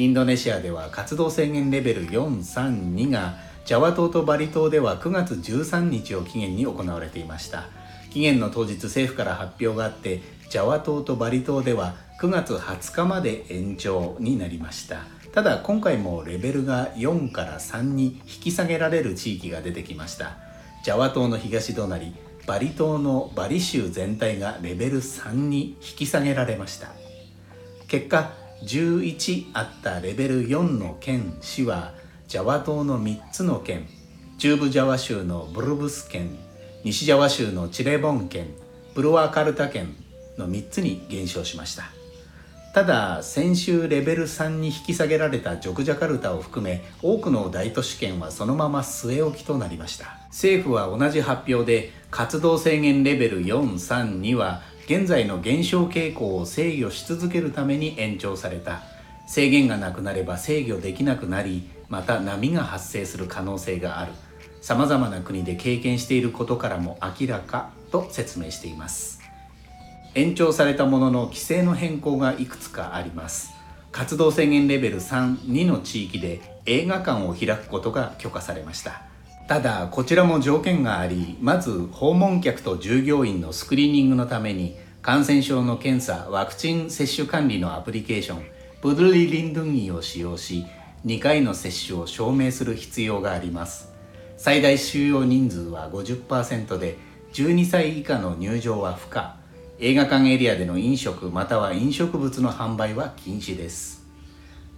[0.00, 3.34] インドネシアでは活動制限レベル432が
[3.66, 7.64] ジャワ島とバリ島では9月13日を期限に行われていました。
[8.10, 15.02] 期限の当日政府から発表があってジャワ島とバリ島では9月20日まで延長になりました。
[15.32, 20.38] ただ今回もレベルが4から3に引き下げられる地域が出てきました。
[20.82, 22.14] ジャワ島の東隣
[22.46, 26.88] バリ島のバリ州全体がレベル3に引き下げられました。
[27.86, 31.94] 結果11あったレベル4の県市は
[32.28, 33.86] ジャワ島の3つの県
[34.38, 36.38] 中部ジャワ州のブルブス県
[36.84, 38.48] 西ジャワ州のチレボン県
[38.94, 39.94] ブルワカルタ県
[40.36, 41.84] の3つに減少しました。
[42.72, 50.20] ただ先週レベル3に引き下げられたジョクジャカルタを含め多くの大都市圏はそのまま据え置きとなりました。
[50.28, 58.82] 政府は同じ発表で活動制限レベル43には現在の減少傾向を制御し続けるために延長された。
[59.28, 64.10] 制限がなくなれば制御できなくなりまた波が発生する可能性がある。
[64.60, 69.20] さまざまな国で経験していることからも明らかと説明しています。
[70.16, 73.52] 延長されたものの規制の変更がいくつかあります。
[73.92, 79.02] 活動制限レベル32の地域で映画館を開くことが許可されました。
[79.50, 88.44] ただこちらも条件がありまず訪問客と従業員のスクリーニングのために感染症の検査ワクチン接種管理のアプリケーション
[88.80, 90.66] プドリリンドゥンギを使用し
[91.04, 93.92] 2回の接種を証明する必要があります。
[94.36, 96.96] 最大収容人数は50%で
[97.32, 99.34] 12歳以下の入場は不可。
[99.80, 104.06] 映画館エリアでの飲食または飲食物の販売は禁止です。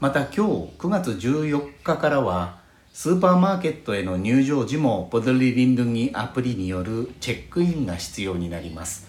[0.00, 0.40] また今日
[0.78, 2.61] 9月14日からは
[2.94, 9.08] スーパーマーケットへの入場時もポドリリンドゥギアプリによるチェックインが必要になります。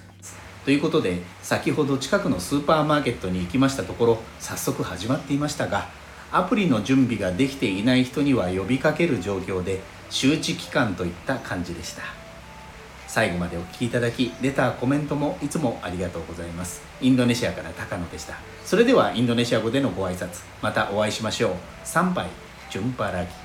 [0.64, 5.90] ということで先ほど近くのスーパーマーケットに行きましたところ早速始まっていましたが
[6.32, 12.04] アプリの準備ができていない人には呼びかける状況で周知期間といった感じでした。
[13.08, 16.82] 最後までお聴きいただきレターコメントもいつもありがとうございます。
[17.02, 18.36] インドネシアから高野でした。
[18.64, 21.54] それではインドネシア語でのご挨拶またお会いしましょう。
[21.84, 22.28] 参拝
[22.72, 23.43] ジュンパラギ